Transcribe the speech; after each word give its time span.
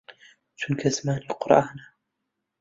چونکە 0.59 0.87
زمانی 0.95 1.27
قورئانە 1.39 1.85